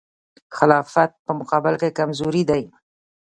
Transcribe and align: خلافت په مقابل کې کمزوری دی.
خلافت 0.57 1.11
په 1.25 1.31
مقابل 1.39 1.73
کې 1.81 1.95
کمزوری 1.97 2.43
دی. 2.49 2.63